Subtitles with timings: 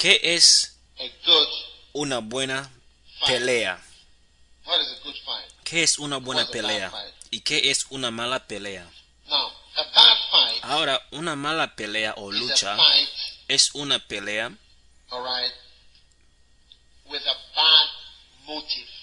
[0.00, 0.78] ¿Qué es
[1.92, 2.72] una buena
[3.26, 3.78] pelea?
[5.62, 6.90] ¿Qué es una buena pelea?
[7.30, 8.90] ¿Y qué es una mala pelea?
[10.62, 12.78] Ahora, una mala pelea o lucha
[13.46, 14.50] es una pelea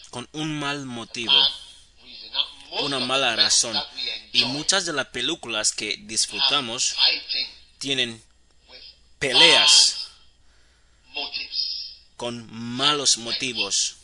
[0.09, 1.47] con un mal motivo,
[2.79, 3.79] una mala razón.
[4.33, 6.95] Y muchas de las películas que disfrutamos
[7.77, 8.23] tienen
[9.19, 9.96] peleas.
[12.17, 13.95] Con malos motivos.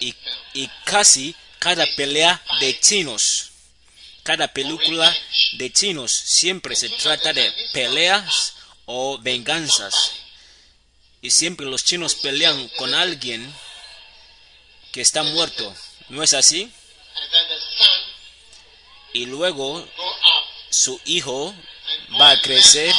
[0.00, 3.50] Y, casi cada pelea de chinos,
[4.22, 5.14] cada película
[5.52, 8.54] de chinos siempre se trata de peleas
[8.86, 10.12] o venganzas.
[11.20, 13.52] Y siempre los chinos pelean con alguien
[14.92, 15.74] que está muerto.
[16.08, 16.72] ¿No es así?
[19.12, 19.86] Y luego
[20.70, 21.54] su hijo
[22.18, 22.94] va a crecer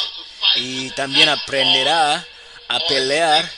[0.56, 2.28] y también aprenderá
[2.70, 3.52] a pelear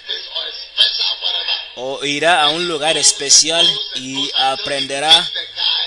[1.76, 5.30] o irá a un lugar especial y aprenderá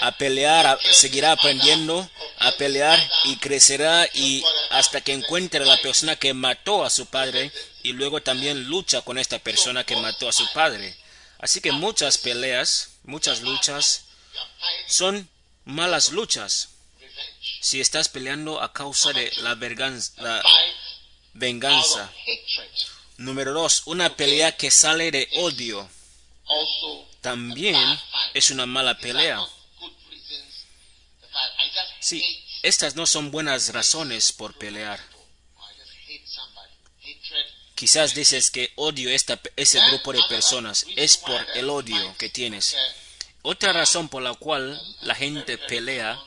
[0.03, 2.09] a pelear, seguirá aprendiendo
[2.39, 7.07] a pelear y crecerá y hasta que encuentre a la persona que mató a su
[7.07, 7.51] padre
[7.83, 10.95] y luego también lucha con esta persona que mató a su padre.
[11.39, 14.05] Así que muchas peleas, muchas luchas
[14.87, 15.29] son
[15.65, 16.69] malas luchas.
[17.61, 19.55] Si estás peleando a causa de la,
[20.19, 20.43] la
[21.33, 22.11] venganza.
[23.17, 25.89] Número dos, una pelea que sale de odio.
[27.21, 27.77] También
[28.35, 29.41] es una mala pelea.
[32.01, 32.23] Sí,
[32.63, 35.01] estas no son buenas razones por pelear.
[37.75, 40.87] Quizás dices que odio esta, ese grupo de personas.
[40.97, 42.77] Es por el odio que tienes.
[43.43, 46.19] Otra razón por la cual la gente pelea,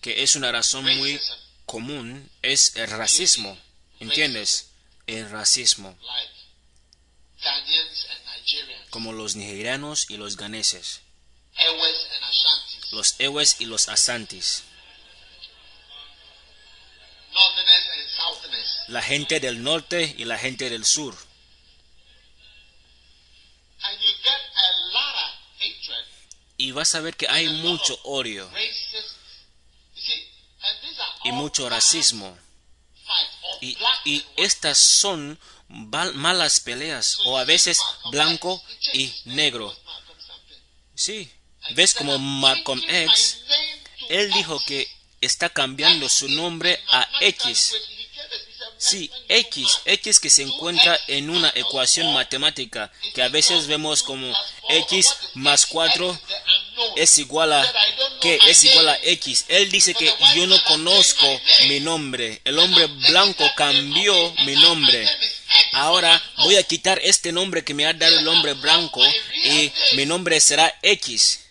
[0.00, 1.20] que es una razón muy
[1.66, 3.58] común, es el racismo.
[4.00, 4.71] ¿Entiendes?
[5.12, 5.94] El racismo.
[8.88, 11.02] Como los nigerianos y los ganeses.
[12.92, 14.62] Los ewes y los asantis.
[18.88, 21.14] La gente del norte y la gente del sur.
[26.56, 28.50] Y vas a ver que hay mucho odio
[31.24, 32.38] y mucho racismo.
[33.62, 35.38] Y, estas son
[35.70, 37.78] malas peleas o a veces
[38.10, 38.60] blanco
[38.92, 39.72] y negro.
[40.96, 41.30] Sí,
[41.76, 43.38] ves como Malcolm X,
[44.08, 44.88] él dijo que
[45.20, 47.72] está cambiando su nombre a X.
[48.82, 54.36] Sí, X, X que se encuentra en una ecuación matemática que a veces vemos como
[54.68, 56.18] X más 4
[56.96, 57.72] es igual a
[58.20, 59.44] que es igual a X.
[59.46, 61.24] Él dice que yo no conozco
[61.68, 62.40] mi nombre.
[62.44, 65.08] El hombre blanco cambió mi nombre.
[65.74, 69.00] Ahora voy a quitar este nombre que me ha dado el hombre blanco
[69.44, 71.44] y mi nombre será X.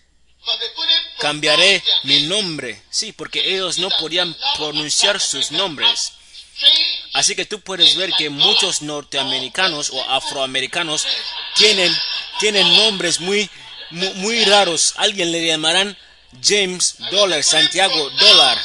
[1.17, 2.81] Cambiaré mi nombre.
[2.89, 6.11] Sí, porque ellos no podían pronunciar sus nombres.
[7.13, 11.05] Así que tú puedes ver que muchos norteamericanos o afroamericanos
[11.55, 11.93] tienen,
[12.39, 13.49] tienen nombres muy,
[13.89, 14.93] muy, raros.
[14.95, 15.97] Alguien le llamarán
[16.41, 18.57] James Dollar, Santiago Dollar.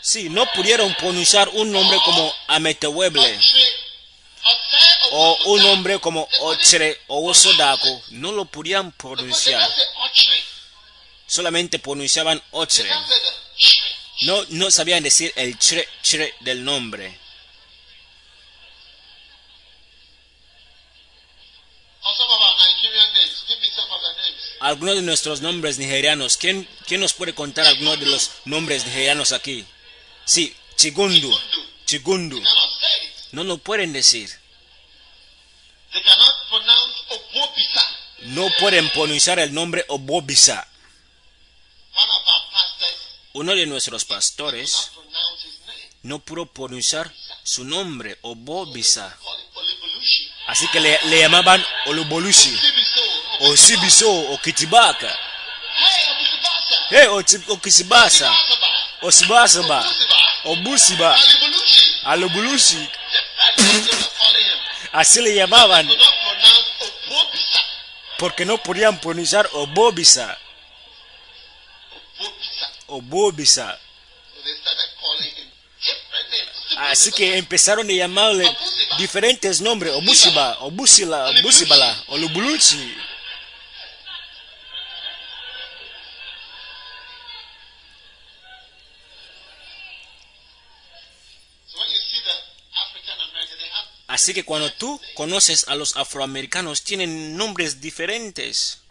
[0.00, 3.38] Sí, no pudieron pronunciar un nombre como Ameteweble
[5.10, 8.02] o un nombre como Ochre o Osodaco.
[8.10, 9.68] No lo podían pronunciar.
[11.26, 12.90] Solamente pronunciaban Ochre.
[14.22, 17.18] No, no sabían decir el chre, chre del nombre.
[24.60, 26.36] Algunos de nuestros nombres nigerianos.
[26.36, 29.66] ¿Quién, ¿Quién nos puede contar algunos de los nombres nigerianos aquí?
[30.24, 31.30] Sí, Chigundu.
[31.84, 32.42] Chigundu.
[33.32, 34.30] no lo pueden decir.
[38.20, 40.66] No pueden pronunciar el nombre Obobisa.
[43.36, 44.92] Uno de nuestros pastores
[46.02, 47.12] no pudo pronunciar
[47.42, 49.14] su nombre, Obobisa.
[50.46, 52.58] Así que le, llamaban Olubolushi,
[53.40, 55.14] o Sibiso, o Kitibaka,
[56.88, 58.32] Hey, hey, o, Kisibasa,
[59.02, 59.84] o Sibasaba,
[60.44, 61.14] o Busiba.
[62.04, 62.88] Alubulushi.
[64.92, 65.86] Así le llamaban
[68.16, 70.38] porque no podían pronunciar Obobisa,
[72.88, 73.02] Him
[75.86, 76.78] different names.
[76.78, 78.46] Así que empezaron a llamarle
[78.98, 82.94] diferentes nombres, Obusiba, Obusila, Obusibala, Olubuluchi.
[91.66, 92.36] So when you see the
[92.78, 98.82] African American, they have Así que cuando tú conoces a los afroamericanos, tienen nombres diferentes.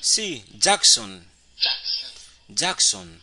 [0.00, 1.31] Sí, Jackson,
[2.54, 3.20] Jackson,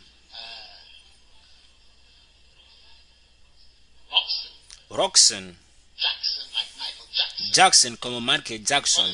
[4.90, 5.56] Roxon,
[5.96, 7.52] Jackson, like Michael Jackson.
[7.52, 9.06] Jackson como Michael Jackson.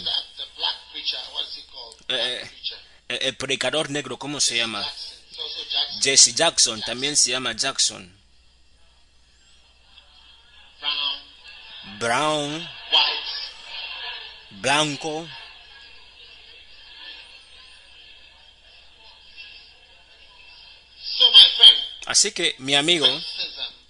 [2.09, 2.51] Eh, eh.
[2.51, 2.79] preacher.
[3.09, 4.85] El, predicador negro, ¿cómo se llama?
[6.01, 8.13] Jesse Jackson, también se llama Jackson.
[10.81, 12.53] Brown, Brown,
[12.93, 13.27] white,
[14.61, 15.29] blanco.
[22.06, 23.06] Así que, mi amigo,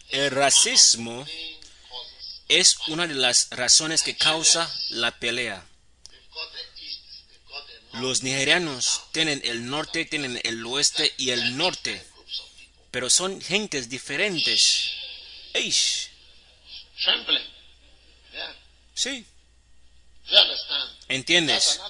[0.08, 1.26] el racismo
[2.48, 5.66] es una de las razones que causa la pelea.
[7.94, 12.04] Los nigerianos tienen el norte, tienen el oeste y el norte,
[12.90, 14.90] pero son gentes diferentes.
[15.54, 16.10] Eish,
[18.94, 19.26] sí,
[21.08, 21.80] ¿entiendes?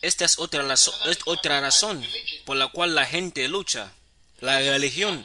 [0.00, 2.06] Esta es otra, es otra razón
[2.44, 3.92] por la cual la gente lucha.
[4.38, 5.24] La religión.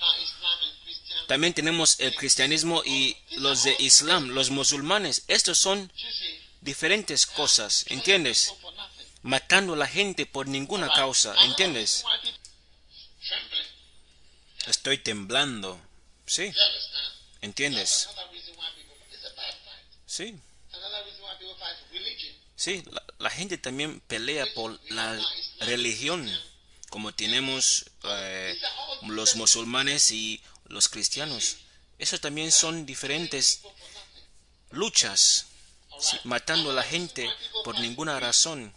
[1.27, 5.23] También tenemos el cristianismo y los de Islam, los musulmanes.
[5.27, 5.91] Estos son
[6.61, 8.53] diferentes cosas, ¿entiendes?
[9.21, 12.03] Matando a la gente por ninguna causa, ¿entiendes?
[14.67, 15.79] Estoy temblando.
[16.25, 16.53] Sí?
[17.43, 18.09] ¿entiendes?
[20.05, 20.35] Sí,
[22.55, 22.83] sí.
[22.89, 25.19] La, la gente también pelea por la
[25.59, 26.29] religión,
[26.93, 28.55] como tenemos eh,
[29.07, 31.57] los musulmanes y los cristianos.
[31.97, 33.61] Esos también son diferentes
[34.69, 35.47] luchas,
[36.23, 37.27] matando a la gente
[37.63, 38.71] por ninguna razón.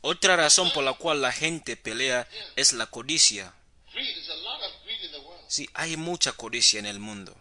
[0.00, 3.54] Otra razón por la cual la gente pelea es la codicia.
[5.46, 7.36] Sí, hay mucha codicia en el mundo.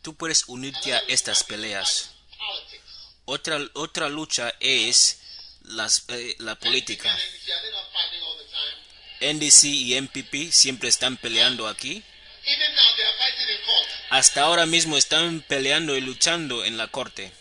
[0.00, 2.13] Tú puedes unirte a estas peleas.
[3.26, 5.18] Otra, otra lucha es
[5.62, 7.16] las, eh, la política.
[9.20, 12.02] NDC, y MPP siempre están peleando aquí.
[14.10, 17.32] Hasta ahora mismo están peleando y luchando en la corte.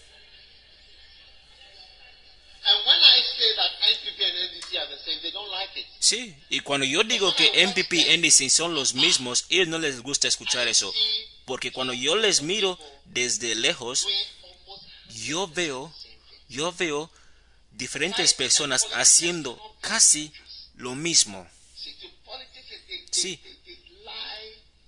[2.66, 5.86] And when I say that NPP and NDC are the same, they don't like it.
[6.00, 10.02] Sí, y cuando yo digo que MPP y NDC son los mismos, ellos no les
[10.02, 10.94] gusta escuchar eso.
[11.46, 14.08] Porque cuando yo les miro desde lejos,
[15.14, 15.94] yo veo,
[16.50, 17.12] yo veo
[17.72, 20.32] diferentes personas haciendo casi
[20.76, 21.48] lo mismo.
[23.12, 23.40] Sí.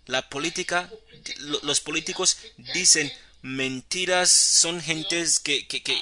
[0.08, 0.92] La política,
[1.38, 2.38] lo- los políticos
[2.74, 6.02] dicen mentiras, son gentes que, que, que,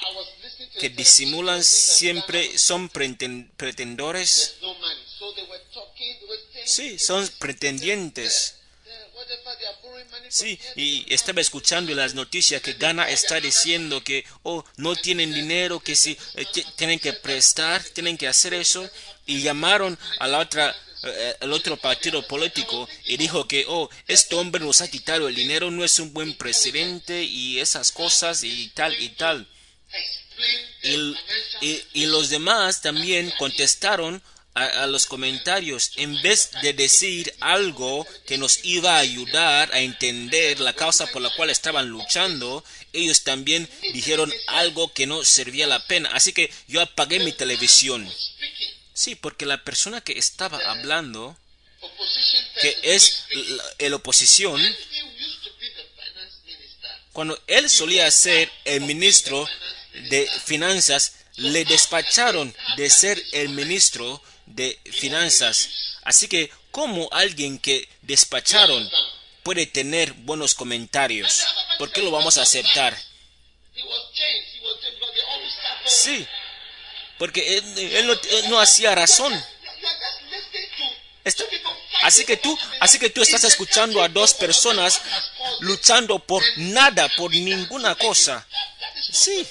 [0.79, 4.55] que disimulan siempre, son preten- pretendores.
[6.65, 8.55] Sí, son pretendientes.
[10.29, 15.79] Sí, y estaba escuchando las noticias que Ghana está diciendo que, oh, no tienen dinero,
[15.79, 18.89] que si eh, tienen que prestar, tienen que hacer eso,
[19.25, 24.63] y llamaron a la otra, eh, otro partido político y dijo que, oh, este hombre
[24.63, 28.99] nos ha quitado el dinero, no es un buen presidente y esas cosas y tal
[29.01, 29.47] y tal.
[31.61, 34.21] y- y los demás también contestaron
[34.55, 40.59] a, los comentarios en vez de decir algo que nos iba a ayudar a entender
[40.59, 45.85] la causa por la cual estaban luchando, ellos también dijeron algo que no servía la
[45.87, 46.09] pena.
[46.13, 48.07] Así que yo apagué mi televisión.
[48.93, 51.35] Sí, porque la persona que estaba hablando,
[52.61, 54.61] que es la- el oposición,
[57.11, 59.47] cuando él solía ser el ministro
[60.09, 64.21] de finanzas, le despacharon de ser el ministro
[64.55, 65.69] de finanzas.
[66.03, 68.89] Así que ¿Cómo alguien que despacharon
[69.43, 71.45] puede tener buenos comentarios?
[71.77, 72.97] ¿Por qué lo vamos a aceptar?
[75.85, 76.27] Sí,
[77.19, 78.19] porque él,
[78.49, 79.31] no, hacía razón.
[82.01, 84.99] Así que tú, así que tú estás escuchando a dos personas
[85.59, 88.47] luchando por nada, por ninguna cosa.
[89.11, 89.47] Sí,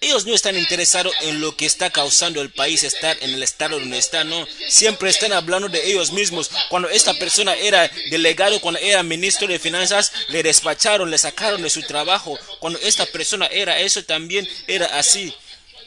[0.00, 3.80] ellos no están interesados en lo que está causando el país estar en el estado
[3.80, 4.46] donde está, no.
[4.68, 6.50] Siempre están hablando de ellos mismos.
[6.68, 11.70] Cuando esta persona era delegado, cuando era ministro de finanzas, le despacharon, le sacaron de
[11.70, 12.38] su trabajo.
[12.60, 15.34] Cuando esta persona era eso, también era así.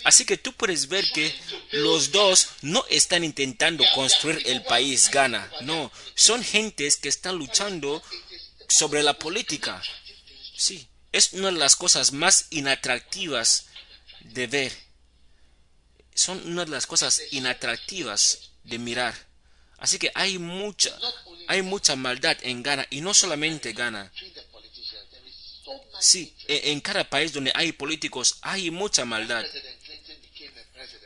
[0.03, 1.33] Así que tú puedes ver que
[1.71, 5.49] los dos no están intentando construir el país Ghana.
[5.61, 8.01] No, son gentes que están luchando
[8.67, 9.81] sobre la política.
[10.57, 13.67] Sí, es una de las cosas más inatractivas
[14.23, 14.73] de ver.
[16.13, 19.15] Son una de las cosas inatractivas de mirar.
[19.77, 20.95] Así que hay mucha,
[21.47, 24.11] hay mucha maldad en Ghana y no solamente Ghana.
[25.99, 29.45] Sí, e- en cada país donde hay políticos hay mucha maldad.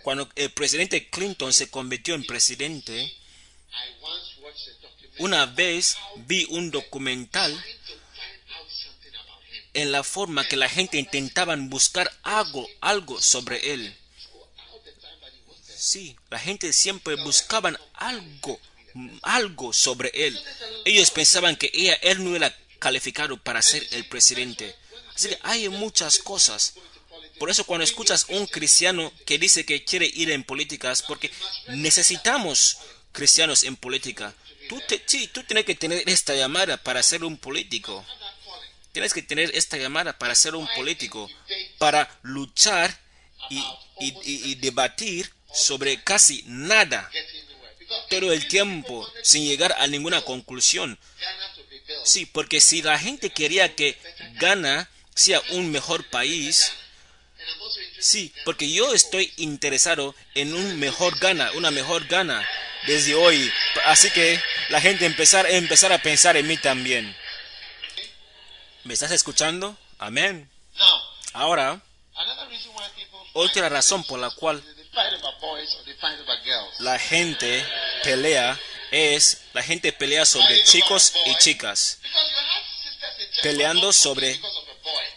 [0.03, 3.13] Cuando el presidente Clinton se convirtió en presidente,
[5.19, 7.51] una vez vi un documental
[9.75, 13.95] en la forma que la gente intentaban buscar algo, algo sobre él.
[15.77, 18.59] Sí, la gente siempre buscaban algo,
[19.21, 20.39] algo sobre él.
[20.85, 24.75] Ellos pensaban que ella, él no era calificado para ser el presidente.
[25.15, 26.73] Así que hay muchas cosas.
[27.39, 31.29] Por eso cuando escuchas un cristiano que dice que quiere ir en políticas, porque
[31.67, 32.77] necesitamos
[33.11, 34.33] cristianos en política.
[34.69, 38.05] Tú, te- sí, tú tienes que tener esta llamada para ser un político.
[38.95, 41.29] Tienes que tener esta llamada para ser un político,
[41.79, 42.97] para luchar
[43.99, 47.11] y, debatir sobre casi nada
[48.09, 50.97] todo el tiempo sin llegar a ninguna conclusión.
[52.05, 53.97] Sí, porque si la gente quería que
[54.39, 56.71] Ghana sea un mejor país,
[57.99, 62.47] sí, porque yo estoy interesado en un mejor Ghana, una mejor Ghana
[62.87, 63.51] desde hoy.
[63.87, 67.13] Así que la gente empezar, empezar a pensar en mí también.
[68.85, 69.75] ¿Me estás escuchando?
[69.97, 70.47] Amén.
[71.33, 71.81] Ahora,
[73.33, 74.63] otra razón por la cual
[76.77, 77.65] la gente
[78.03, 78.59] pelea
[78.91, 81.97] es, la gente pelea sobre chicos y chicas.
[83.41, 84.39] Peleando sobre-.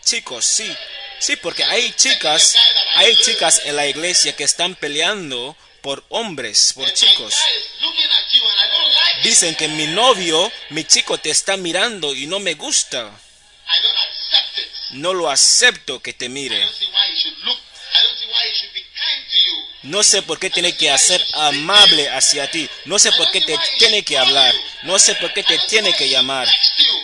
[0.03, 0.75] Chicos, sí.
[1.19, 2.57] Sí, porque hay chicas,
[2.95, 7.35] hay chicas en la iglesia que están peleando por hombres, por chicos.
[9.23, 13.13] Dicen que mi novio, mi chico te está mirando y no me gusta.
[14.91, 16.67] No lo acepto que te mire.
[19.83, 22.69] No sé por qué tiene que ser amable hacia ti.
[22.85, 24.55] No sé por qué te tiene que hablar.
[24.83, 26.49] No sé por qué te tiene que llamar.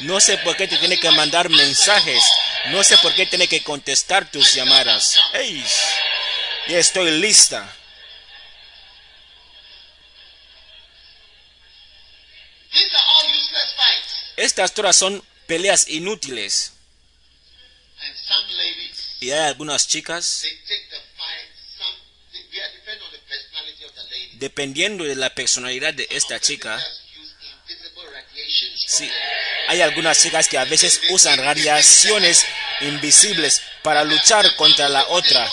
[0.00, 2.23] No sé por qué te tiene que mandar mensajes.
[2.66, 5.18] No sé por qué tiene que contestar tus llamadas.
[5.35, 5.64] ¡Ey!
[6.68, 7.71] Ya estoy lista.
[14.37, 16.72] Estas todas son peleas inútiles.
[19.20, 20.44] Y hay algunas chicas,
[24.34, 26.84] dependiendo de la personalidad de esta chica,
[28.86, 29.10] sí,
[29.68, 32.44] hay algunas chicas que a veces usan radiaciones
[32.80, 35.50] invisibles para luchar contra la otra.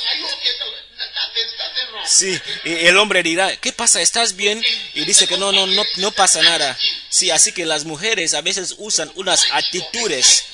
[2.05, 4.01] Sí, y el hombre dirá, ¿qué pasa?
[4.01, 4.61] ¿Estás bien?
[4.93, 6.77] Y dice que no, no, no, no pasa nada.
[7.11, 10.45] Sí, así que las mujeres a veces usan unas actitudes.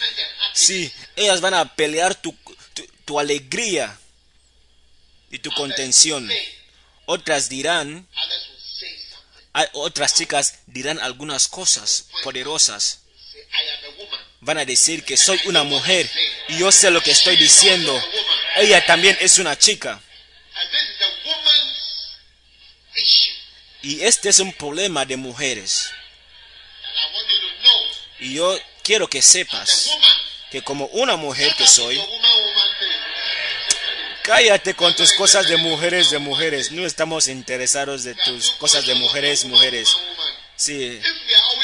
[0.54, 2.36] Sí, ellas van a pelear tu,
[2.74, 3.98] tu, tu alegría
[5.30, 6.28] y tu contención.
[7.06, 8.08] Otras dirán,
[9.74, 13.02] otras chicas dirán algunas cosas poderosas.
[14.40, 16.10] Van a decir que soy una mujer
[16.48, 18.04] y yo sé lo que estoy diciendo.
[18.56, 20.02] Ella también es una chica.
[23.84, 25.92] Y este es un problema de mujeres.
[26.84, 27.80] And I want you to know
[28.20, 29.90] Y yo quiero que sepas
[30.52, 32.02] que como una mujer que soy,
[34.24, 36.72] cállate con tus cosas de mujeres, de mujeres.
[36.72, 39.98] No estamos interesados de tus cosas de mujeres, mujeres.
[40.56, 41.00] Sí,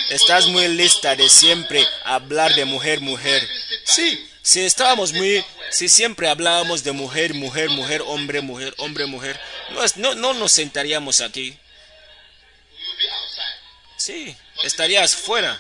[0.10, 3.48] estás muy lista de siempre hablar de mujer, mujer.
[3.86, 9.40] Sí, si estábamos muy, si siempre hablábamos de mujer, mujer, mujer, hombre, mujer, hombre, mujer,
[9.72, 11.58] no, no, no nos sentaríamos aquí.
[13.98, 15.60] Sí, estarías fuera.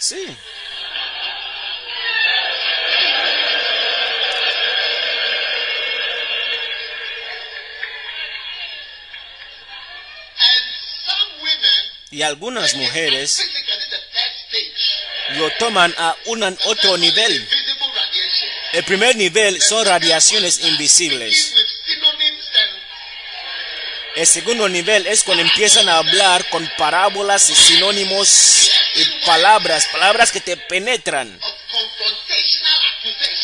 [0.00, 0.36] Sí.
[12.12, 13.46] Y algunas mujeres
[15.36, 17.48] lo toman a un otro nivel.
[18.72, 21.54] El primer nivel son radiaciones invisibles.
[24.16, 30.32] El segundo nivel es cuando empiezan a hablar con parábolas y sinónimos y palabras, palabras
[30.32, 31.38] que te penetran.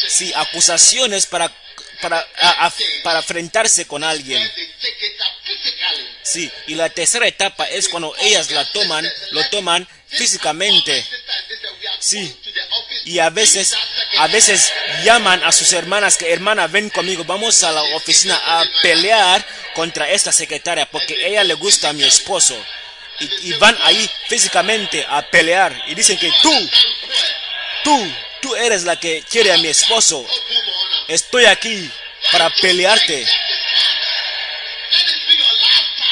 [0.08, 1.52] Sí, acusaciones para,
[2.00, 2.72] para, a- a-
[3.02, 4.42] para enfrentarse con alguien.
[6.22, 11.06] Sí, y la tercera etapa es cuando ellas la toman, lo toman físicamente.
[12.00, 12.36] Sí.
[13.04, 13.74] Y a veces,
[14.18, 14.72] a veces
[15.04, 20.10] llaman a sus hermanas que hermana ven conmigo, vamos a la oficina a pelear contra
[20.10, 22.56] esta secretaria porque ella le gusta a mi esposo.
[23.18, 26.70] Y, van ahí físicamente a pelear y dicen que tú,
[27.82, 30.26] tú, tú eres la que quiere a mi esposo.
[31.08, 31.90] Estoy aquí
[32.32, 33.26] para pelearte.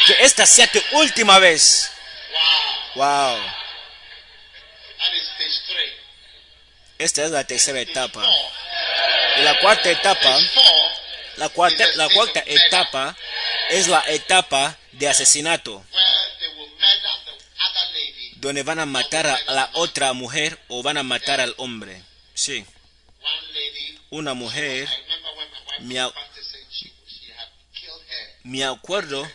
[0.07, 1.91] Que esta sea tu última vez.
[2.95, 3.39] Wow.
[6.99, 8.25] Esta es la tercera etapa.
[9.37, 10.39] Y la cuarta etapa,
[11.37, 13.17] la cuarta, la cuarta etapa
[13.69, 15.85] es la etapa de asesinato,
[18.45, 22.05] donde van a matar a la otra mujer o van a matar al hombre.
[22.35, 22.65] Sí,
[24.11, 24.87] una mujer,
[25.81, 25.97] Me,
[28.43, 29.27] me acuerdo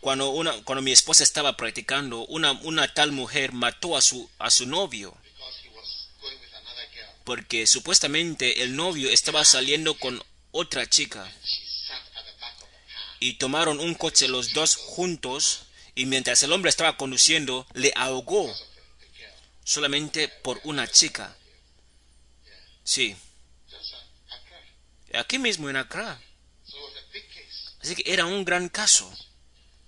[0.00, 4.50] cuando, una, cuando mi esposa estaba practicando, una, una tal mujer mató a su, a
[4.50, 5.14] su novio,
[7.24, 11.30] porque supuestamente el novio estaba saliendo con otra chica.
[13.20, 15.63] Y tomaron un coche los dos juntos
[15.94, 18.54] y mientras el hombre estaba conduciendo le ahogó
[19.64, 21.36] solamente por una chica.
[22.82, 23.16] Sí,
[25.14, 26.20] aquí mismo en Accra.
[27.82, 29.10] Así que era un gran caso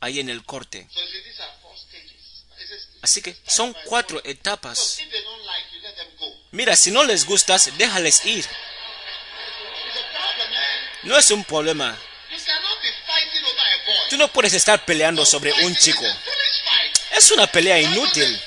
[0.00, 0.88] ahí en el corte.
[3.02, 4.98] Así que son cuatro etapas.
[6.50, 8.46] Mira, si no les gustas, déjales ir.
[11.04, 11.98] No es un problema.
[14.08, 16.04] Tú no puedes estar peleando sobre un chico.
[17.12, 18.40] Es una pelea inútil.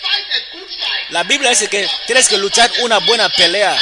[1.10, 3.76] La Biblia dice que tienes que luchar una buena pelea.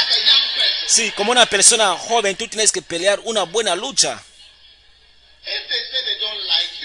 [0.86, 4.22] Sí, como una persona joven, tú tienes que pelear una buena lucha.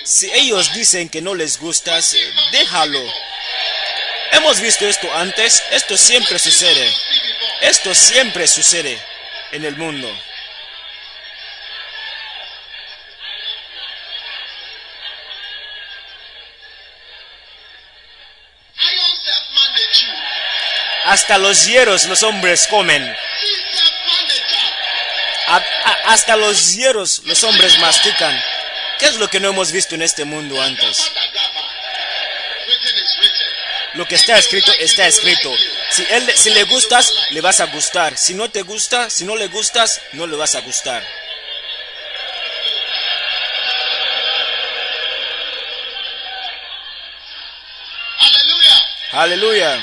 [0.03, 2.15] Si ellos dicen que no les gustas,
[2.51, 3.01] déjalo.
[4.33, 6.93] Hemos visto esto antes, esto siempre sucede.
[7.61, 8.99] Esto siempre sucede
[9.51, 10.13] en el mundo.
[21.23, 23.01] Hasta los hieros los hombres comen.
[25.47, 28.43] A- a- hasta los hieros los hombres mastican.
[28.99, 31.09] ¿Qué es lo que no hemos visto en este mundo antes?
[33.93, 35.55] Lo que está escrito está escrito.
[35.91, 38.17] Si, él, si le gustas, le vas a gustar.
[38.17, 41.05] Si no te gusta, si no le gustas, no le vas a gustar.
[49.11, 49.79] Aleluya.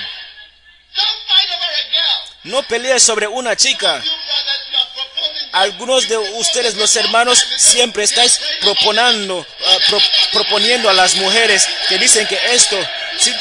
[2.44, 4.02] No pelees sobre una chica.
[5.52, 10.00] Algunos de ustedes, los hermanos, siempre estáis proponiendo, ah, pro-
[10.32, 12.76] proponiendo a las mujeres que dicen que esto.
[13.18, 13.34] Sí,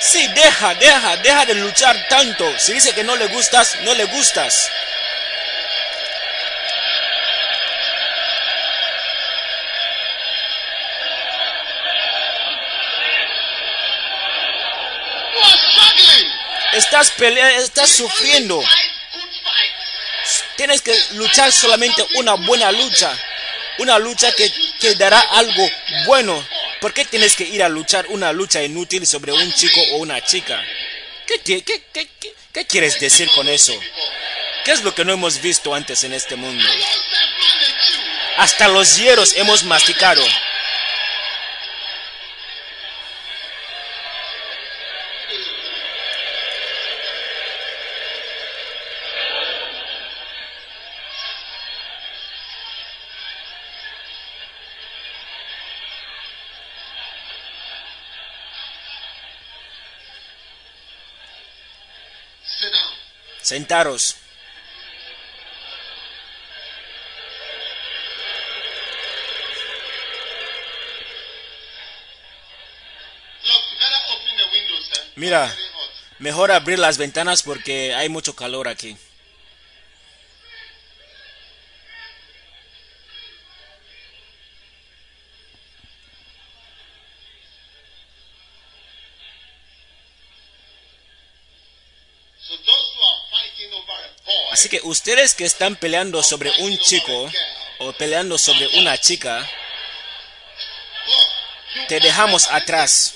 [0.00, 2.46] sí, deja, deja, deja de luchar tanto.
[2.58, 4.68] Si dice que no le gustas, no le gustas.
[16.94, 18.62] Estás peleando, estás sufriendo.
[20.54, 23.12] Tienes que luchar solamente una buena lucha.
[23.78, 25.68] Una lucha que te dará algo
[26.06, 26.46] bueno.
[26.80, 30.24] ¿Por qué tienes que ir a luchar una lucha inútil sobre un chico o una
[30.24, 30.62] chica?
[31.26, 31.82] ¿Qué, qué- qué-
[32.52, 33.74] qué- quieres decir con eso?
[34.64, 36.64] ¿Qué es lo que no hemos visto antes en este mundo?
[38.36, 40.24] Hasta los hieros hemos masticado.
[63.44, 64.16] Sentaros.
[75.16, 75.54] Mira.
[76.18, 78.96] Mejor abrir las ventanas porque hay mucho calor aquí.
[94.54, 97.30] Así que ustedes que están peleando sobre un chico
[97.78, 99.48] o peleando sobre una chica,
[101.88, 103.14] te dejamos atrás.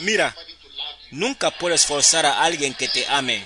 [0.00, 0.34] Mira.
[1.12, 3.44] Nunca puedes forzar a alguien que te ame.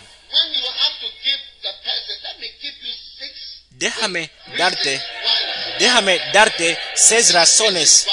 [3.71, 5.03] Déjame darte,
[5.79, 8.07] déjame darte seis razones,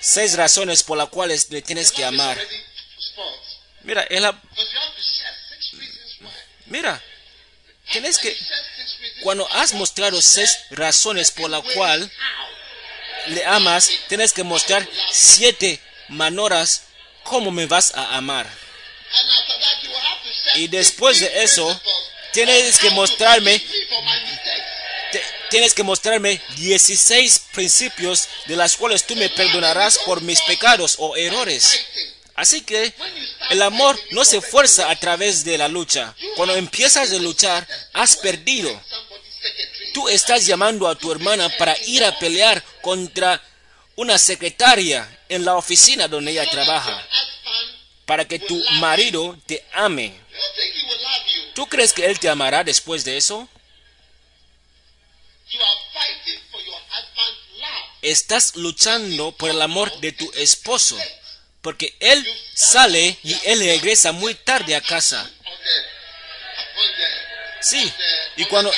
[0.00, 2.36] seis razones por las cuales le tienes que amar.
[3.82, 6.30] Mira, es la- Because you have to share six reasons why.
[6.66, 7.02] mira,
[7.90, 8.36] tienes que,
[9.22, 12.10] cuando has mostrado seis razones por la cual
[13.26, 16.82] le amas, tienes que mostrar siete maneras
[17.24, 18.46] cómo me vas a amar.
[20.54, 21.80] Y después de 16 eso,
[22.32, 23.60] tienes que mostrarme
[25.50, 31.16] tienes que mostrarme 16 principios de las cuales tú me perdonarás por mis pecados o
[31.16, 31.86] errores.
[32.36, 32.94] Así que
[33.50, 36.14] el amor no se fuerza a través de la lucha.
[36.36, 38.70] Cuando empiezas a luchar, has perdido.
[39.92, 43.42] Tú estás llamando a tu hermana para ir a pelear contra
[43.96, 47.04] una secretaria en la oficina donde ella trabaja,
[48.06, 50.14] para que tu marido te ame.
[51.54, 53.48] ¿Tú crees que él te amará después de eso?
[58.00, 60.96] Estás luchando por el amor de tu esposo,
[61.62, 65.28] porque él sale y él regresa muy tarde a casa.
[67.60, 67.92] Sí,
[68.36, 68.72] y cuando,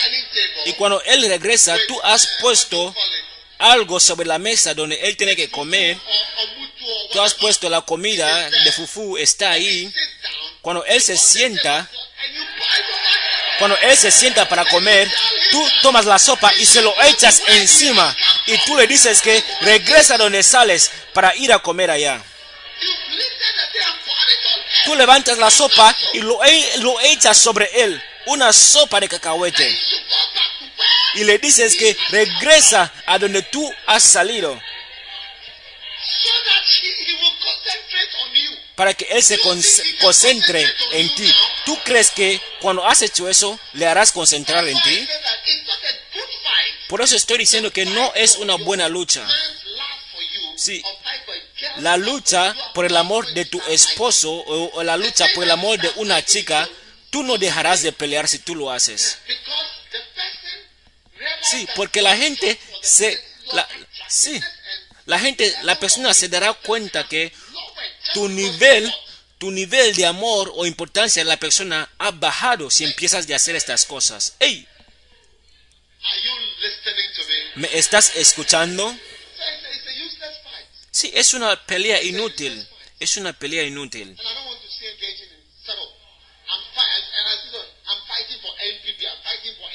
[0.67, 2.95] y cuando él regresa, tú has puesto
[3.59, 5.97] algo sobre la mesa donde él tiene que comer.
[7.13, 9.93] Tú has puesto la comida de fufu, está ahí.
[10.61, 11.89] Cuando él se sienta,
[13.59, 15.09] cuando él se sienta para comer,
[15.53, 18.17] tú tomas la sopa y se lo echas encima.
[18.47, 22.25] Y tú le dices que regresa donde sales para ir a comer allá.
[24.85, 26.41] Tú levantas la sopa y lo,
[27.03, 28.03] echas sobre él.
[28.27, 29.79] Una sopa de cacahuete.
[31.15, 34.61] Y le dices que regresa a donde tú has salido.
[38.75, 39.63] Para que él se con-
[40.01, 41.33] concentre en ti.
[41.67, 45.09] ¿Tú crees que cuando has hecho eso le harás concentrar en ti?
[46.89, 49.27] Por eso estoy diciendo que no es una buena lucha.
[50.57, 50.83] Sí.
[51.79, 55.91] La lucha por el amor de tu esposo o, la lucha por el amor de
[55.97, 56.69] una chica,
[57.11, 59.19] tú no dejarás de pelear si tú lo haces.
[61.43, 63.23] Sí, porque la gente se...
[63.53, 63.69] La,
[64.09, 64.41] sí,
[65.07, 67.33] la gente, la persona se dará cuenta que
[68.15, 68.93] tu nivel,
[69.39, 73.57] tu nivel de amor o importancia de la persona ha bajado si empiezas de hacer
[73.57, 74.35] estas cosas.
[74.39, 74.67] ¡Ey!
[77.55, 78.97] ¿Me estás escuchando?
[80.93, 82.69] Sí, es una pelea inútil.
[83.01, 84.17] Es una pelea inútil.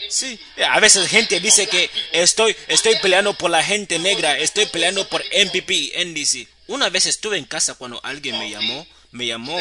[0.09, 5.07] Sí, a veces gente dice que estoy, estoy peleando por la gente negra, estoy peleando
[5.09, 6.47] por MPP y NDC.
[6.67, 9.59] Una vez estuve en casa cuando alguien me llamó, me llamó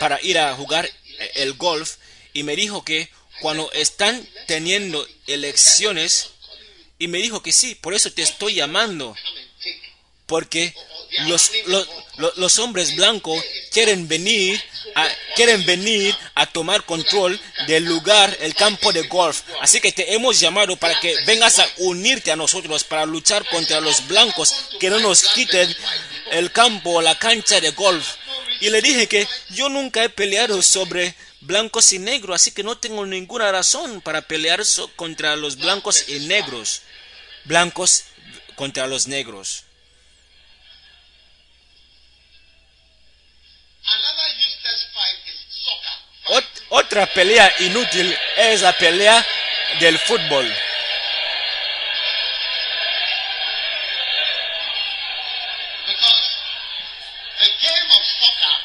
[0.00, 0.90] para ir a jugar
[1.34, 1.96] el golf
[2.32, 6.30] y me dijo que cuando están teniendo elecciones
[6.98, 9.16] y me dijo que sí, por eso te estoy llamando.
[10.30, 10.72] Porque
[11.26, 11.88] los, los,
[12.38, 14.62] los- hombres blancos quieren venir
[14.94, 19.42] a, quieren venir a tomar control del lugar, el campo de golf.
[19.60, 23.80] Así que te hemos llamado para que vengas a unirte a nosotros para luchar contra
[23.80, 25.74] los blancos que no nos quiten
[26.30, 28.06] el campo o la cancha de golf.
[28.60, 32.78] Y le dije que yo nunca he peleado sobre blancos y negros, así que no
[32.78, 34.62] tengo ninguna razón para pelear
[34.94, 36.82] contra los blancos y negros.
[37.46, 38.04] Blancos
[38.54, 39.64] contra los negros.
[46.26, 49.26] Ot- otra pelea inútil es la pelea
[49.80, 50.46] del fútbol.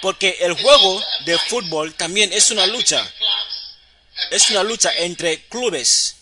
[0.01, 3.05] Porque el juego de fútbol también es una lucha.
[4.31, 6.15] Es una lucha entre clubes,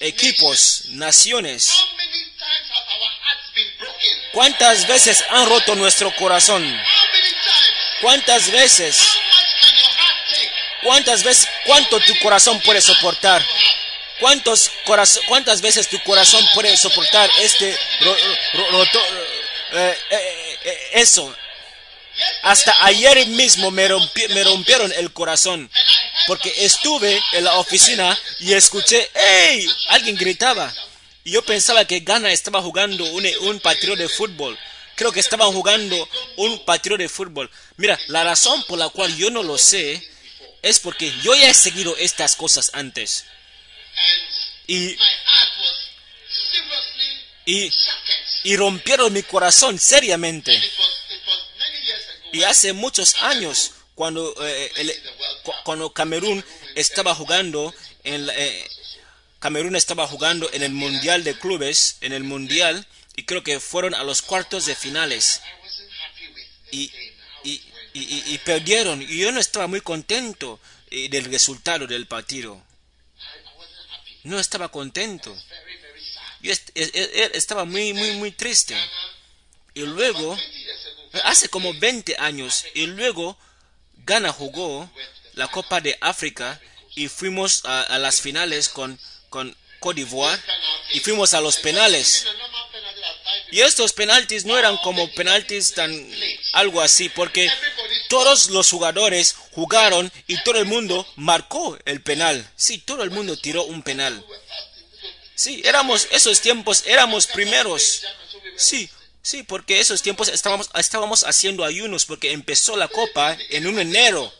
[0.00, 1.70] equipos, naciones.
[4.32, 6.62] ¿Cuántas veces han roto nuestro corazón?
[8.00, 8.98] ¿Cuántas veces?
[10.82, 11.48] ¿Cuántas veces?
[11.66, 13.44] ¿Cuánto tu corazón puede soportar?
[14.18, 18.16] ¿Cuántos corazo- ¿Cuántas veces tu corazón puede soportar este ro-
[19.72, 21.34] eh, eh, eh, eso?
[22.42, 25.70] Hasta ayer mismo me, rompi- me rompieron el corazón
[26.26, 29.66] porque estuve en la oficina y escuché, ¡Ey!
[29.88, 30.72] Alguien gritaba.
[31.24, 34.58] Y yo pensaba que Ghana estaba jugando un, un partido de fútbol.
[35.00, 35.96] Creo que estaban jugando
[36.36, 37.50] un partido de fútbol.
[37.78, 40.06] Mira, la razón por la cual yo no lo sé
[40.60, 43.24] es porque yo ya he seguido estas cosas antes.
[44.66, 44.94] Y,
[48.44, 50.60] y, rompieron mi corazón seriamente.
[52.32, 55.02] Y hace muchos años, cuando, eh,
[55.64, 58.68] cuando Camerún estaba jugando en la- eh,
[59.38, 63.94] Camerún estaba jugando en el Mundial de Clubes, en el Mundial, y creo que fueron
[63.94, 65.40] a los cuartos de finales.
[66.70, 66.92] Y,
[67.44, 67.62] y,
[67.94, 72.62] y- y- perdieron, y yo no estaba muy contento eh, del resultado del partido.
[74.24, 75.36] No estaba contento.
[76.42, 78.76] Yo est- eh, eh, estaba muy, muy, muy triste.
[79.74, 83.36] Y luego, 20 years ago, hace como 20 años, y luego
[84.04, 84.90] Ghana jugó
[85.34, 86.60] la Copa de África
[86.94, 90.40] y fuimos a, a las finales con, con Côte d'Ivoire
[90.92, 92.26] y fuimos a los penales.
[93.52, 95.92] Y estos penaltis no eran como penaltis tan
[96.52, 97.50] algo así, porque
[98.08, 102.48] todos los jugadores jugaron y todo el mundo marcó el penal.
[102.56, 104.24] Sí, todo el mundo tiró un penal.
[105.34, 108.02] Sí, éramos, esos tiempos éramos primeros.
[108.56, 108.90] Sí,
[109.22, 114.32] sí, porque esos tiempos estábamos, estábamos haciendo ayunos porque empezó la copa en un enero.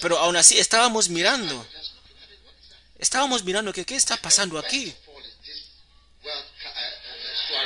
[0.00, 1.66] Pero aún así estábamos mirando.
[2.98, 4.94] Estábamos mirando que qué está pasando aquí.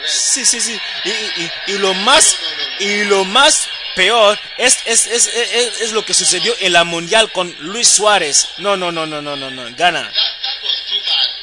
[0.07, 0.79] Sí, sí, sí.
[1.05, 2.37] Y, y- y lo más
[2.79, 7.55] y lo más peor es, es, es, es, lo que sucedió en la mundial con
[7.61, 8.49] Luis Suárez.
[8.59, 9.77] No, no, no, no, no, no, no.
[9.77, 10.13] Gana.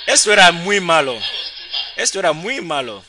[0.05, 1.19] Esto era muy malo.
[1.95, 3.03] Esto era muy malo.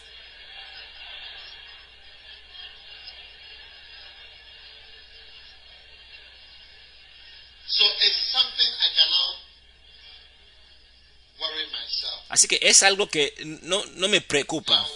[12.29, 14.87] Así que es algo que no, no me preocupa.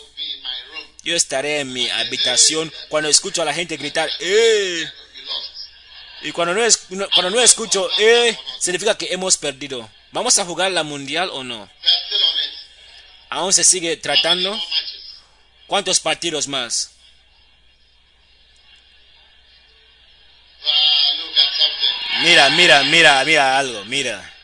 [1.06, 4.90] Yo estaré en mi habitación cuando escucho a la gente gritar, ¡eh!
[6.22, 8.36] Y cuando no, es, cuando no escucho, ¡eh!
[8.58, 9.88] Significa que hemos perdido.
[10.10, 11.70] ¿Vamos a jugar la mundial o no?
[13.28, 14.60] ¿Aún se sigue tratando?
[15.68, 16.90] ¿Cuántos partidos más?
[22.22, 24.35] Mira, mira, mira, mira algo, mira.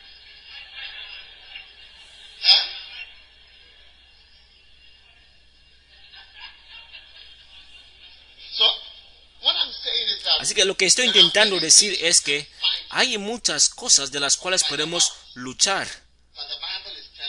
[10.43, 12.49] Así que lo que estoy intentando decir es que
[12.89, 15.87] hay muchas cosas de las cuales podemos luchar,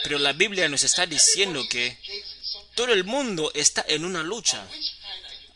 [0.03, 1.97] pero la Biblia nos está diciendo que
[2.75, 4.67] todo el mundo está en una lucha.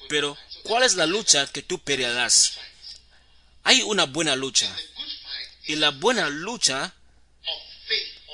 [0.07, 2.53] Pero, ¿cuál es la lucha que tú pelearás?
[3.65, 4.73] Hay una buena lucha.
[5.65, 6.93] Y la buena lucha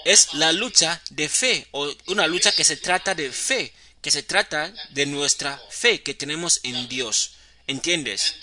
[0.06, 4.22] es la lucha de fe, o una lucha que se trata de fe, que se
[4.22, 7.32] trata de nuestra fe que tenemos en Dios.
[7.66, 8.36] ¿Entiendes?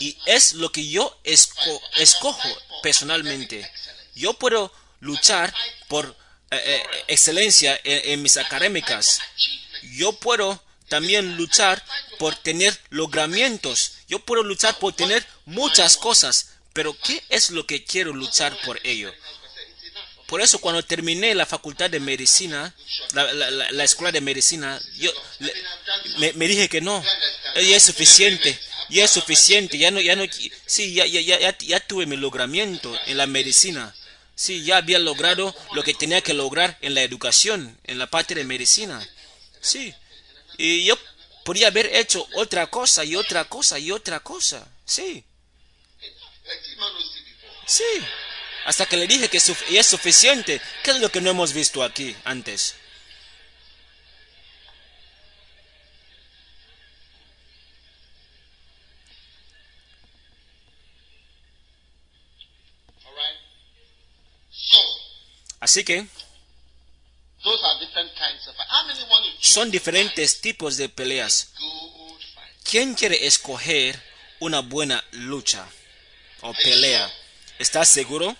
[0.00, 2.48] Y es lo que yo esco- escojo
[2.82, 3.70] personalmente.
[4.14, 5.54] Yo puedo luchar
[5.88, 6.16] por
[6.50, 9.20] eh, eh, excelencia en, en mis académicas.
[9.96, 11.84] Yo puedo también luchar
[12.18, 13.92] por tener logramientos.
[14.08, 16.50] Yo puedo luchar por tener muchas cosas.
[16.72, 19.12] Pero ¿qué es lo que quiero luchar por ello?
[20.26, 22.74] Por eso cuando terminé la facultad de medicina,
[23.12, 25.54] la, la- la- la escuela de medicina, yo le-
[26.18, 27.02] me, me dije que no,
[27.54, 30.24] ya es suficiente, ya es suficiente, ya no, ya no,
[30.66, 33.94] sí, ya, ya, ya, ya, tuve mi logramiento en la medicina,
[34.34, 38.34] sí, ya había logrado lo que tenía que lograr en la educación, en la parte
[38.34, 39.06] de medicina,
[39.60, 39.94] sí,
[40.56, 40.98] y yo
[41.44, 45.24] podía haber hecho otra cosa y otra cosa y otra cosa, sí,
[47.66, 47.84] sí,
[48.64, 52.14] hasta que le dije que es suficiente, ¿qué es lo que no hemos visto aquí
[52.24, 52.74] antes?
[65.68, 66.08] To choose
[69.40, 71.48] son diferentes tipos de peleas.
[72.64, 74.02] ¿Quién quiere escoger
[74.40, 75.66] una buena lucha
[76.40, 77.10] o pelea?
[77.58, 78.36] ¿Estás seguro?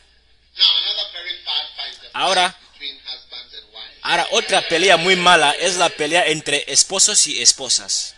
[2.13, 2.57] Ahora-.
[4.03, 8.15] Ahora, otra pelea muy mala es la pelea entre esposos y esposas.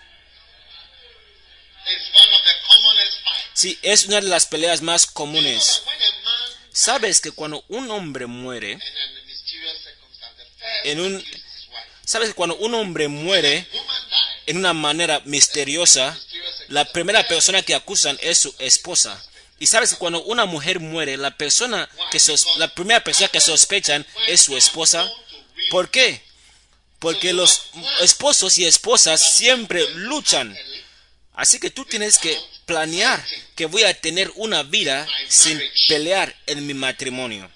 [3.55, 5.83] Sí, es una de las peleas más comunes.
[6.73, 8.79] ¿Sabes que cuando un hombre muere,
[10.85, 11.25] En un-
[12.05, 13.67] sabes que cuando un hombre muere
[14.47, 16.19] en una manera misteriosa,
[16.69, 19.23] la primera persona que acusan es su esposa.
[19.59, 23.41] Y sabes que cuando una mujer muere, la persona que sos- la primera persona que
[23.41, 25.11] sospechan es su esposa.
[25.71, 26.23] ¿Por qué?
[26.99, 27.63] Porque los
[28.01, 30.57] esposos y esposas siempre luchan.
[31.35, 32.39] Así que tú tienes que
[32.71, 33.21] planear
[33.57, 37.51] que voy a tener una vida sin pelear en mi matrimonio.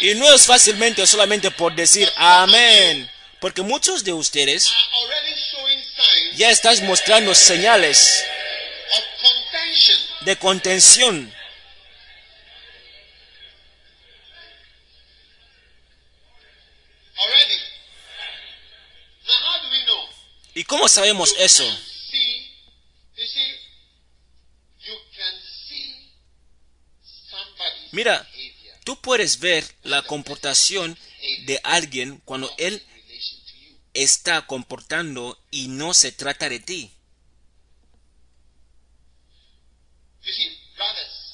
[0.00, 4.72] Y no es fácilmente solamente por decir amén, porque muchos de ustedes
[6.36, 8.24] ya estás mostrando señales
[10.22, 11.39] de contención.
[20.60, 21.64] ¿Y cómo sabemos eso?
[27.92, 28.28] Mira,
[28.84, 30.98] tú puedes ver la comportación
[31.46, 32.84] de alguien cuando él
[33.94, 36.92] está comportando y no se trata de ti.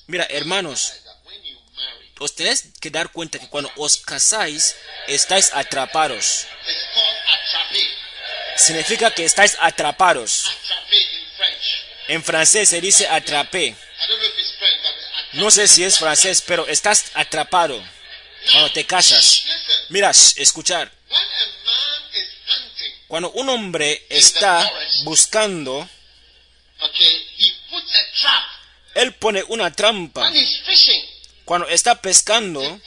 [0.07, 0.93] Mira, hermanos,
[2.21, 4.77] os tenés que dar cuenta que cuando os casáis
[5.09, 6.47] estáis atrapados.
[8.57, 10.45] Significa que estáis atrapados.
[12.09, 13.77] En francés se dice atrapé.
[15.33, 17.83] No sé si es francés, pero estás atrapado
[18.51, 19.45] cuando te casas.
[19.89, 20.91] Mira, escuchar.
[21.09, 24.71] when a man is hunting, Cuando un hombre está
[25.05, 25.89] buscando,
[28.95, 30.33] él pone una trampa.
[31.45, 32.81] Cuando está pescando,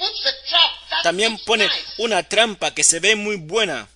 [1.03, 3.87] también pone una trampa que se ve muy buena.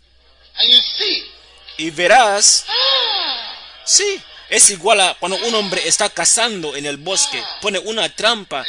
[1.77, 2.65] Y verás,
[3.83, 8.63] sí, es igual a cuando un hombre está cazando en el bosque, pone una trampa,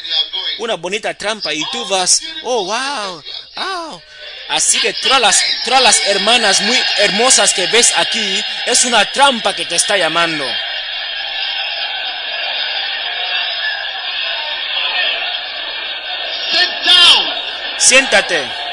[0.58, 3.22] una bonita trampa y tú vas, oh, wow,
[3.56, 4.02] wow.
[4.48, 9.54] Así que todas las, todas las hermanas muy hermosas que ves aquí, es una trampa
[9.54, 10.44] que te está llamando.
[17.78, 18.63] Siéntate.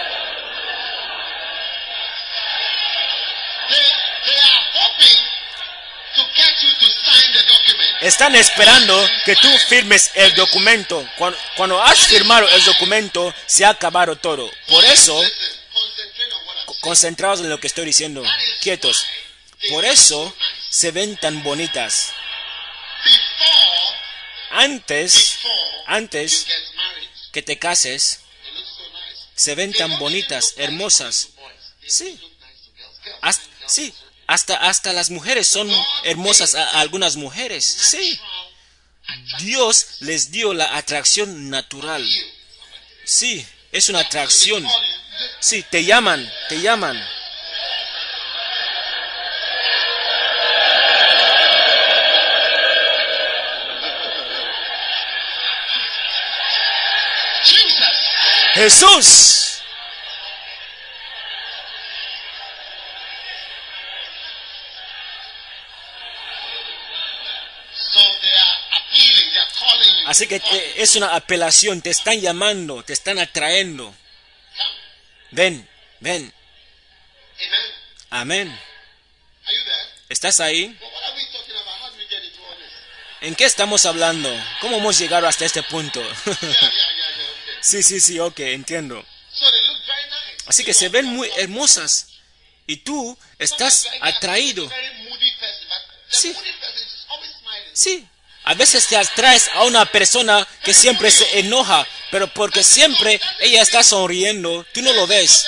[8.01, 11.07] Están esperando que tú firmes el documento.
[11.55, 14.49] Cuando, has firmado el documento, se ha acabado todo.
[14.67, 15.21] Por eso,
[16.81, 18.23] concentrados en lo que estoy diciendo,
[18.59, 19.05] quietos.
[19.69, 20.35] Por eso
[20.69, 22.11] se ven tan bonitas.
[24.49, 25.37] Antes,
[25.85, 26.47] antes
[27.31, 28.21] que te cases,
[29.35, 31.29] se ven tan bonitas, hermosas.
[31.85, 32.19] Sí.
[33.67, 33.93] sí,
[34.31, 35.69] hasta, hasta las mujeres son
[36.03, 37.65] hermosas a, a algunas mujeres.
[37.65, 38.17] Sí,
[39.39, 42.07] Dios les dio la atracción natural.
[43.03, 44.65] Sí, es una atracción.
[45.41, 46.97] Sí, te llaman, te llaman.
[58.53, 59.50] Jesús.
[70.21, 73.91] Así que eh, es una apelación, te están llamando, te están atrayendo.
[75.31, 75.67] Ven,
[75.99, 76.31] ven.
[78.11, 78.59] Amén.
[80.09, 80.77] ¿Estás ahí?
[83.21, 84.29] ¿En qué estamos hablando?
[84.59, 85.99] ¿Cómo hemos llegado hasta este punto?
[87.63, 89.05] Sí, sí, sí, ok, entiendo.
[90.47, 92.07] Así que se ven muy hermosas.
[92.65, 94.67] Y tú estás atraído.
[96.09, 96.35] Sí.
[97.73, 98.07] Sí.
[98.43, 103.61] A veces te atraes a una persona que siempre se enoja, pero porque siempre ella
[103.61, 105.45] está sonriendo, tú no lo ves.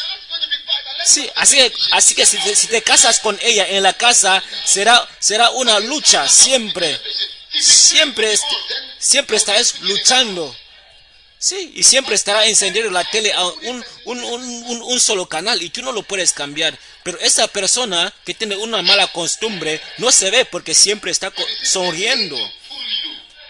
[1.06, 1.60] Sí, así
[1.92, 7.00] así que si, te, casas con ella en la casa, será, será una lucha siempre.
[7.60, 8.38] Siempre,
[9.00, 10.56] siempre estarás luchando.
[11.38, 15.92] Sí, y siempre estará encendiendo la tele a un, un, solo canal y tú no
[15.92, 16.80] lo puedes cambiar.
[17.04, 22.38] Pero esa persona que tiene una mala costumbre no se ve porque siempre está sonriendo.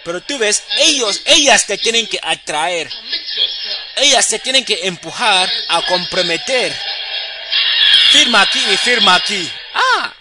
[0.04, 2.92] Pero tú ves, ellos, ellas te tienen que atraer.
[3.96, 6.76] Ellas te tienen que empujar a comprometer.
[8.12, 9.50] Firma aquí y firma aquí.
[9.74, 10.14] Ah,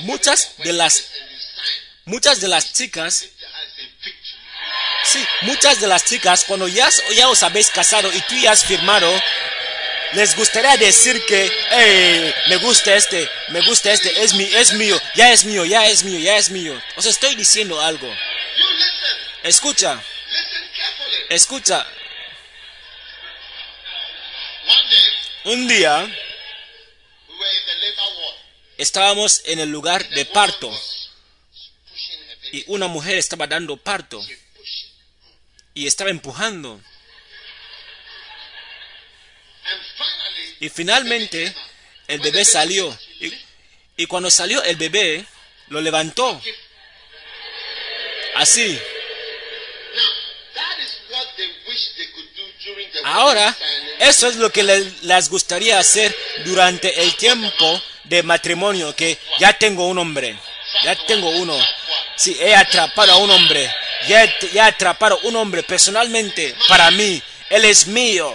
[0.00, 1.04] Muchas de las-
[2.04, 3.24] muchas de las chicas,
[5.04, 8.64] sí, muchas de las chicas, cuando ya, ya os habéis casado y tú ya has
[8.64, 9.10] firmado,
[10.12, 15.00] les gustaría decir que, hey, me gusta este, me gusta este, es, mi, es mío,
[15.14, 16.80] ya es mío, ya es mío, ya es mío.
[16.96, 18.12] Os estoy diciendo algo.
[19.42, 20.02] Escucha,
[21.28, 21.86] escucha.
[25.44, 26.08] Un día
[28.76, 30.70] estábamos en el lugar de parto
[32.52, 34.20] y una mujer estaba dando parto
[35.74, 36.80] y estaba empujando.
[40.60, 41.54] Y finalmente
[42.08, 42.96] el bebé salió
[43.98, 45.24] Y, cuando salió el bebé,
[45.68, 46.40] lo levantó.
[48.34, 48.78] Así.
[53.04, 53.56] Ahora,
[54.00, 56.14] eso es lo que le- les gustaría hacer
[56.44, 60.36] durante el tiempo de matrimonio, que ya tengo un hombre,
[60.82, 61.56] ya tengo uno.
[62.16, 63.72] Sí, he atrapado a un hombre,
[64.08, 68.34] ya ya he atrapado a un hombre personalmente para mí, él es mío.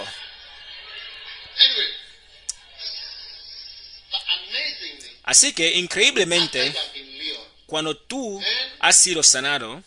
[5.23, 6.73] Así que, increíblemente,
[7.67, 8.41] cuando tú
[8.79, 9.83] has sido sanado,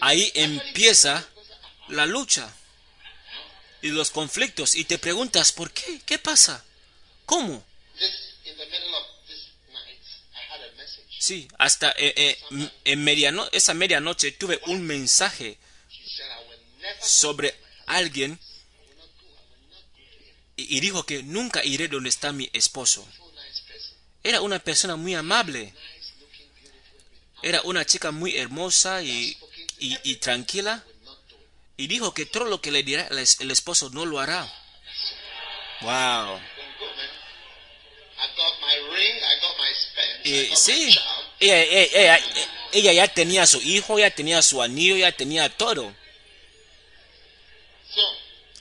[0.00, 1.26] ahí empieza
[1.88, 2.54] la lucha
[3.82, 6.00] y los conflictos y te preguntas, ¿por qué?
[6.06, 6.64] ¿Qué pasa?
[7.26, 7.64] ¿Cómo?
[11.18, 12.38] Sí, hasta eh, eh,
[12.84, 15.58] en mediano- esa medianoche tuve un mensaje
[17.02, 17.54] sobre
[17.86, 18.38] alguien
[20.56, 23.06] y, dijo que nunca iré donde está mi esposo.
[24.22, 25.74] Era una persona muy amable,
[27.42, 29.36] era una chica muy hermosa y,
[29.78, 30.84] y- y tranquila.
[31.76, 34.50] Y dijo que todo lo que le dirá el, es- el esposo no lo hará.
[35.80, 36.38] Wow.
[40.50, 41.00] My sí, child.
[41.40, 42.20] ella, ella- ella-
[42.72, 45.94] ella ya tenía su hijo, ya tenía su anillo, ya tenía todo.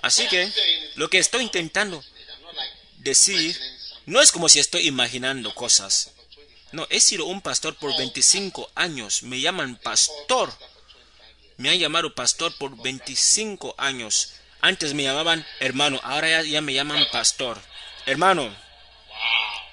[0.04, 0.52] Así que
[0.96, 2.04] lo que estoy intentando
[2.98, 3.58] decir
[4.06, 6.12] no es como si estoy imaginando cosas.
[6.12, 9.24] for 25 No, he sido un pastor por 25 años.
[9.24, 10.50] Me llaman pastor.
[10.52, 11.58] for 25 years.
[11.58, 14.34] Me han llamado pastor por 25 años.
[14.60, 17.58] Antes me llamaban hermano, ahora ya, ya me llaman pastor.
[18.06, 18.54] Hermano.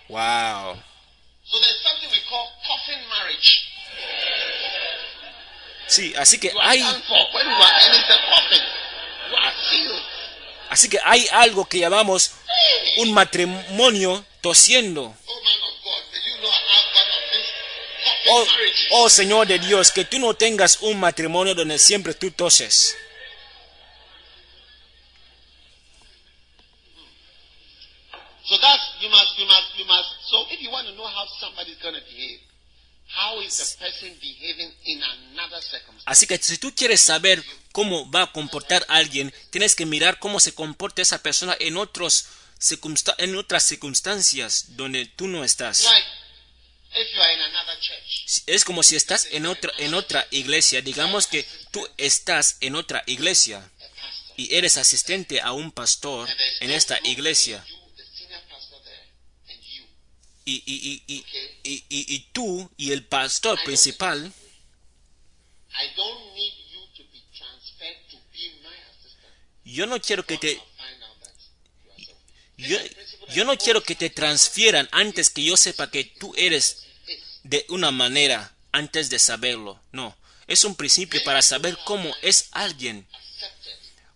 [0.08, 0.16] Wow.
[0.16, 0.82] Wow.
[1.44, 3.66] So there's something we call coffin marriage.
[5.88, 6.84] Sí, así que hay,
[10.70, 12.32] así que hay algo que llamamos
[12.96, 15.14] un matrimonio tosiendo.
[18.28, 18.46] Oh
[18.92, 22.96] Oh, Señor de Dios, que tú no tengas un matrimonio donde siempre tú toses.
[28.44, 31.24] So that's you must you must you must so if you want to know how
[31.38, 32.40] somebody's gonna behave,
[36.06, 37.42] Así que si tú quieres saber
[37.72, 42.26] cómo va a comportar alguien, tienes que mirar cómo se comporta esa persona en, otros
[42.60, 45.84] circunsta- en otras circunstancias donde tú no estás.
[48.46, 50.80] Es como si estás en otra, en otra iglesia.
[50.82, 53.70] Digamos que tú estás en otra iglesia
[54.36, 56.28] y eres asistente a un pastor
[56.60, 57.64] en esta iglesia.
[57.68, 59.06] you, the senior pastor there,
[59.52, 59.84] and you.
[60.44, 61.24] Y, y, y,
[61.62, 64.32] y, y, y- tú y el pastor principal,
[65.72, 69.34] I don't need you to be transferred to be my assistant.
[69.64, 70.60] yo no quiero que te,
[72.56, 72.78] yo,
[73.34, 76.84] yo no quiero que te transfieran antes que yo sepa que tú eres
[77.44, 79.80] de una manera antes de saberlo.
[79.92, 80.16] No,
[80.46, 83.06] es un principio para saber cómo es alguien.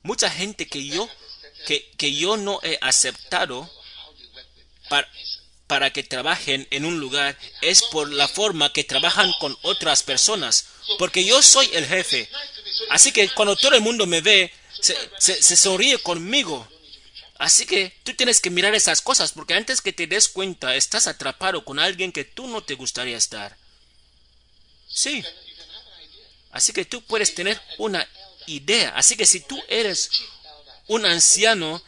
[0.02, 1.08] Mucha gente que yo
[1.66, 3.70] que, que yo no he aceptado
[4.90, 5.08] para,
[5.66, 10.66] para que trabajen en un lugar es por la forma que trabajan con otras personas.
[10.98, 12.28] Porque yo soy el jefe.
[12.90, 16.68] Así que cuando todo el mundo me ve, se, sonríe conmigo.
[17.38, 21.06] Así que tú tienes que mirar esas cosas porque antes que te des cuenta estás
[21.06, 23.56] atrapado con alguien que tú no te gustaría estar.
[24.88, 25.24] Sí.
[26.52, 28.06] Así que tú puedes tener una
[28.46, 28.90] idea.
[28.90, 30.10] Así que si tú eres
[30.86, 31.82] un anciano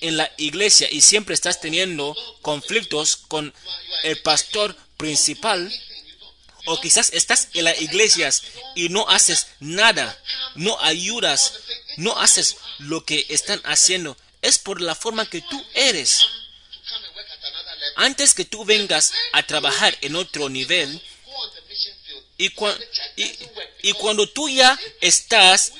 [0.00, 3.52] en la iglesia y siempre estás teniendo conflictos con
[4.02, 5.72] el pastor principal,
[6.66, 8.42] o quizás estás en las iglesias
[8.74, 10.18] y no haces nada,
[10.54, 11.54] no ayudas,
[11.96, 16.26] no haces lo que están haciendo, es por la forma que tú eres.
[17.96, 21.02] Antes que tú vengas a trabajar en otro nivel,
[22.46, 22.50] y,
[23.82, 25.72] y- cuando tú ya estás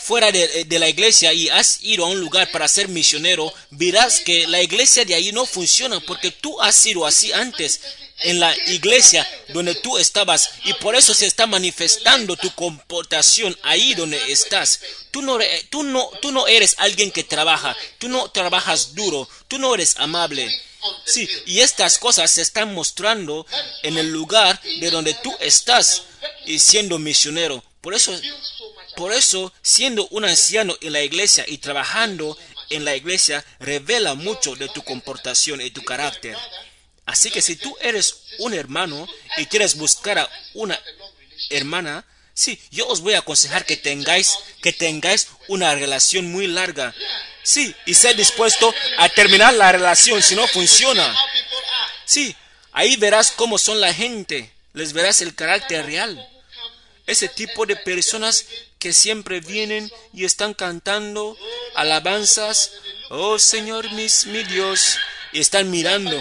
[0.00, 4.20] fuera de, de la iglesia y has ido a un lugar para ser misionero, verás
[4.20, 7.80] que la iglesia de ahí no funciona porque tú has sido así antes
[8.24, 13.94] en la iglesia donde tú estabas y por eso se está manifestando tu comportación ahí
[13.94, 14.80] donde estás.
[15.10, 15.38] Tú no,
[15.70, 19.96] tú no, tú no eres alguien que trabaja, tú no trabajas duro, tú no eres
[19.98, 20.50] amable.
[21.06, 23.46] Sí, y estas cosas se están mostrando
[23.82, 26.02] en el lugar de donde tú estás
[26.44, 27.64] y siendo misionero.
[27.80, 28.12] Por eso
[28.96, 32.38] por eso, siendo un anciano en la iglesia y trabajando
[32.70, 36.36] en la iglesia, revela mucho de tu comportación y tu carácter.
[37.06, 40.80] Así que si tú eres un hermano y quieres buscar a una
[41.50, 46.94] hermana, sí, yo os voy a aconsejar que tengáis, que tengáis una relación muy larga.
[47.42, 51.14] Sí, y ser dispuesto a terminar la relación si no funciona.
[52.06, 52.34] Sí,
[52.72, 56.28] ahí verás cómo son la gente, les verás el carácter real.
[57.06, 58.46] Ese tipo de personas
[58.78, 61.36] que siempre vienen y están cantando
[61.74, 62.72] alabanzas,
[63.10, 64.96] oh Señor mis, mi Dios,
[65.34, 66.16] y están mirando,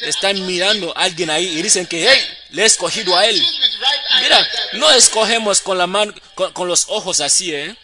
[0.00, 2.20] están mirando a alguien ahí y dicen que, hey,
[2.50, 3.36] le he escogido a él.
[4.22, 7.76] Mira, no escogemos con la mano, con, con los ojos así, ¿eh?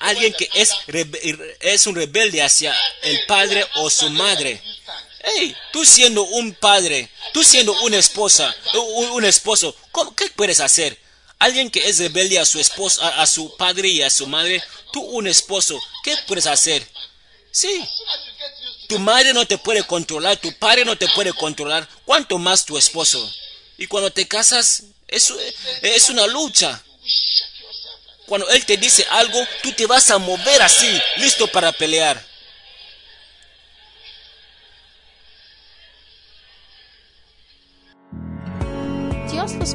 [0.00, 0.70] Alguien que es,
[1.60, 4.62] es un rebelde hacia el padre o su madre.
[5.24, 10.60] Hey, tú siendo un padre, tú siendo una esposa, un, un esposo, ¿cómo- ¿qué puedes
[10.60, 10.96] hacer?
[11.44, 14.62] Alguien que es rebelde a su esposo, a, su padre y a su madre,
[14.94, 16.88] tú un esposo, ¿qué puedes hacer?
[17.50, 17.86] Sí,
[18.88, 22.78] tu madre no te puede controlar, tu padre no te puede controlar, cuanto más tu
[22.78, 23.30] esposo.
[23.76, 25.36] Y cuando te casas, eso
[25.82, 26.82] es una lucha.
[28.24, 32.26] Cuando él te dice algo, tú te vas a mover así, listo para pelear.
[39.30, 39.74] Dios los